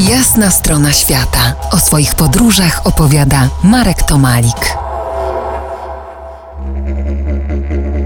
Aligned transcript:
Jasna 0.00 0.50
strona 0.50 0.92
świata. 0.92 1.54
O 1.70 1.78
swoich 1.78 2.14
podróżach 2.14 2.86
opowiada 2.86 3.50
Marek 3.64 4.02
Tomalik. 4.02 4.76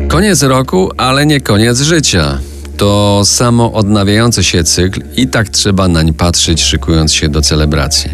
Koniec 0.08 0.42
roku, 0.42 0.90
ale 0.96 1.26
nie 1.26 1.40
koniec 1.40 1.80
życia. 1.80 2.38
To 2.76 3.22
samo 3.24 3.72
odnawiający 3.72 4.44
się 4.44 4.64
cykl 4.64 5.02
i 5.16 5.28
tak 5.28 5.48
trzeba 5.48 5.88
nań 5.88 6.14
patrzeć, 6.14 6.62
szykując 6.62 7.12
się 7.12 7.28
do 7.28 7.42
celebracji. 7.42 8.10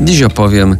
Dziś 0.00 0.22
opowiem, 0.22 0.76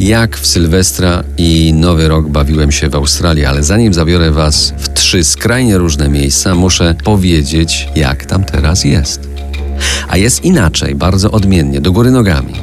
jak 0.00 0.36
w 0.36 0.46
Sylwestra 0.46 1.24
i 1.38 1.72
Nowy 1.74 2.08
Rok 2.08 2.28
bawiłem 2.28 2.72
się 2.72 2.88
w 2.88 2.94
Australii, 2.94 3.44
ale 3.44 3.62
zanim 3.62 3.94
zabiorę 3.94 4.30
Was 4.30 4.72
w 4.78 4.88
trzy 4.88 5.24
skrajnie 5.24 5.78
różne 5.78 6.08
miejsca, 6.08 6.54
muszę 6.54 6.94
powiedzieć, 7.04 7.88
jak 7.94 8.24
tam 8.24 8.44
teraz 8.44 8.84
jest. 8.84 9.28
A 10.08 10.16
jest 10.16 10.44
inaczej, 10.44 10.94
bardzo 10.94 11.30
odmiennie, 11.30 11.80
do 11.80 11.92
góry 11.92 12.10
nogami. 12.10 12.54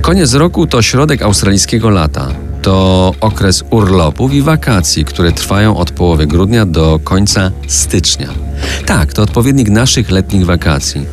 Koniec 0.00 0.34
roku 0.34 0.66
to 0.66 0.82
środek 0.82 1.22
australijskiego 1.22 1.90
lata. 1.90 2.28
To 2.62 3.12
okres 3.20 3.64
urlopów 3.70 4.34
i 4.34 4.42
wakacji, 4.42 5.04
które 5.04 5.32
trwają 5.32 5.76
od 5.76 5.90
połowy 5.90 6.26
grudnia 6.26 6.66
do 6.66 7.00
końca 7.04 7.50
stycznia. 7.68 8.28
Tak, 8.86 9.12
to 9.12 9.22
odpowiednik 9.22 9.70
naszych 9.70 10.10
letnich 10.10 10.46
wakacji. 10.46 11.06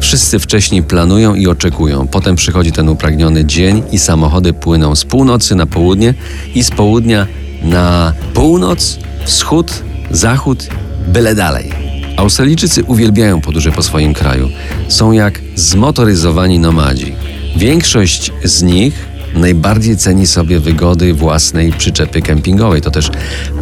Wszyscy 0.00 0.38
wcześniej 0.38 0.82
planują 0.82 1.34
i 1.34 1.46
oczekują. 1.46 2.06
Potem 2.06 2.36
przychodzi 2.36 2.72
ten 2.72 2.88
upragniony 2.88 3.44
dzień 3.44 3.82
i 3.92 3.98
samochody 3.98 4.52
płyną 4.52 4.94
z 4.96 5.04
północy 5.04 5.54
na 5.54 5.66
południe 5.66 6.14
i 6.54 6.62
z 6.62 6.70
południa 6.70 7.26
na 7.62 8.12
północ, 8.34 8.98
wschód, 9.24 9.82
zachód, 10.10 10.68
byle 11.08 11.34
dalej. 11.34 11.85
Australijczycy 12.16 12.84
uwielbiają 12.84 13.40
podróże 13.40 13.72
po 13.72 13.82
swoim 13.82 14.14
kraju. 14.14 14.50
Są 14.88 15.12
jak 15.12 15.40
zmotoryzowani 15.54 16.58
nomadzi. 16.58 17.14
Większość 17.56 18.32
z 18.44 18.62
nich 18.62 19.16
najbardziej 19.34 19.96
ceni 19.96 20.26
sobie 20.26 20.60
wygody 20.60 21.14
własnej 21.14 21.72
przyczepy 21.72 22.22
kempingowej. 22.22 22.82
To 22.82 22.90
też 22.90 23.10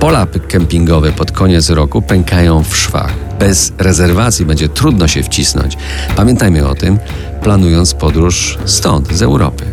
pola 0.00 0.26
kempingowe 0.48 1.12
pod 1.12 1.32
koniec 1.32 1.70
roku 1.70 2.02
pękają 2.02 2.64
w 2.64 2.76
szwach. 2.76 3.12
Bez 3.38 3.72
rezerwacji 3.78 4.46
będzie 4.46 4.68
trudno 4.68 5.08
się 5.08 5.22
wcisnąć. 5.22 5.76
Pamiętajmy 6.16 6.68
o 6.68 6.74
tym, 6.74 6.98
planując 7.42 7.94
podróż 7.94 8.58
stąd, 8.64 9.12
z 9.12 9.22
Europy. 9.22 9.64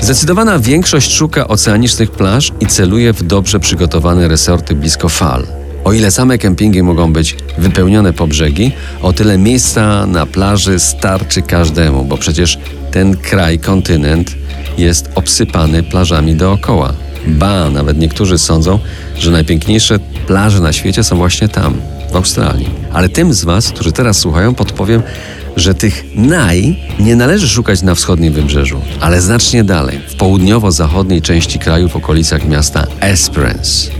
Zdecydowana 0.00 0.58
większość 0.58 1.12
szuka 1.12 1.48
oceanicznych 1.48 2.10
plaż 2.10 2.52
i 2.60 2.66
celuje 2.66 3.12
w 3.12 3.22
dobrze 3.22 3.60
przygotowane 3.60 4.28
resorty 4.28 4.74
blisko 4.74 5.08
fal. 5.08 5.59
O 5.84 5.92
ile 5.92 6.10
same 6.10 6.38
kempingi 6.38 6.82
mogą 6.82 7.12
być 7.12 7.36
wypełnione 7.58 8.12
po 8.12 8.26
brzegi, 8.26 8.72
o 9.02 9.12
tyle 9.12 9.38
miejsca 9.38 10.06
na 10.06 10.26
plaży 10.26 10.78
starczy 10.78 11.42
każdemu, 11.42 12.04
bo 12.04 12.16
przecież 12.16 12.58
ten 12.90 13.16
kraj, 13.16 13.58
kontynent 13.58 14.34
jest 14.78 15.10
obsypany 15.14 15.82
plażami 15.82 16.34
dookoła. 16.34 16.92
Ba, 17.26 17.70
nawet 17.70 17.98
niektórzy 17.98 18.38
sądzą, 18.38 18.78
że 19.18 19.30
najpiękniejsze 19.30 19.98
plaże 20.26 20.60
na 20.60 20.72
świecie 20.72 21.04
są 21.04 21.16
właśnie 21.16 21.48
tam, 21.48 21.74
w 22.12 22.16
Australii. 22.16 22.68
Ale 22.92 23.08
tym 23.08 23.34
z 23.34 23.44
Was, 23.44 23.68
którzy 23.68 23.92
teraz 23.92 24.18
słuchają, 24.18 24.54
podpowiem, 24.54 25.02
że 25.60 25.74
tych 25.74 26.04
naj 26.14 26.76
nie 26.98 27.16
należy 27.16 27.48
szukać 27.48 27.82
na 27.82 27.94
wschodnim 27.94 28.32
wybrzeżu, 28.32 28.80
ale 29.00 29.20
znacznie 29.20 29.64
dalej, 29.64 30.00
w 30.08 30.14
południowo-zachodniej 30.14 31.22
części 31.22 31.58
kraju 31.58 31.88
w 31.88 31.96
okolicach 31.96 32.48
miasta 32.48 32.86
Esperance. 33.00 33.90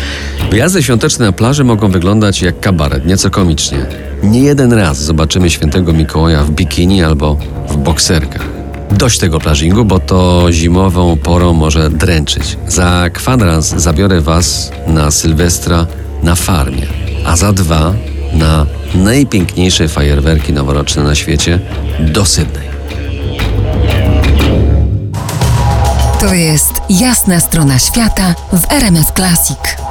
Wyjazdy 0.50 0.82
świąteczne 0.82 1.26
na 1.26 1.32
plaży 1.32 1.64
mogą 1.64 1.90
wyglądać 1.90 2.42
jak 2.42 2.60
kabaret, 2.60 3.06
nieco 3.06 3.30
komicznie. 3.30 3.86
Nie 4.22 4.40
jeden 4.40 4.72
raz 4.72 5.02
zobaczymy 5.02 5.50
świętego 5.50 5.92
Mikołaja 5.92 6.44
w 6.44 6.50
bikini 6.50 7.04
albo 7.04 7.38
w 7.68 7.76
bokserkach. 7.76 8.48
Dość 8.90 9.18
tego 9.18 9.40
plażingu, 9.40 9.84
bo 9.84 9.98
to 9.98 10.46
zimową 10.50 11.16
porą 11.16 11.52
może 11.52 11.90
dręczyć. 11.90 12.58
Za 12.68 13.10
kwadrans 13.12 13.68
zabiorę 13.68 14.20
Was 14.20 14.72
na 14.86 15.10
Sylwestra 15.10 15.86
na 16.22 16.34
farmie, 16.34 16.86
a 17.26 17.36
za 17.36 17.52
dwa 17.52 17.94
na 18.32 18.66
najpiękniejsze 19.00 19.88
fajerwerki 19.88 20.52
noworoczne 20.52 21.02
na 21.02 21.14
świecie 21.14 21.58
do 22.00 22.24
Sydney. 22.24 22.70
To 26.20 26.34
jest 26.34 26.72
jasna 26.90 27.40
strona 27.40 27.78
świata 27.78 28.34
w 28.52 28.72
RMS 28.72 29.12
Classic. 29.16 29.89